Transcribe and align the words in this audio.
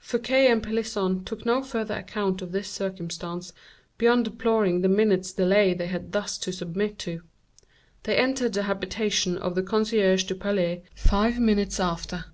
Fouquet 0.00 0.50
and 0.50 0.60
Pelisson 0.60 1.22
took 1.24 1.46
no 1.46 1.62
further 1.62 1.94
account 1.94 2.42
of 2.42 2.50
this 2.50 2.68
circumstance 2.68 3.52
beyond 3.96 4.24
deploring 4.24 4.80
the 4.80 4.88
minute's 4.88 5.32
delay 5.32 5.72
they 5.72 5.86
had 5.86 6.10
thus 6.10 6.36
to 6.38 6.50
submit 6.52 6.98
to. 6.98 7.22
They 8.02 8.16
entered 8.16 8.54
the 8.54 8.64
habitation 8.64 9.36
of 9.38 9.54
the 9.54 9.62
concierge 9.62 10.24
du 10.24 10.34
Palais 10.34 10.82
five 10.96 11.38
minutes 11.38 11.78
after. 11.78 12.24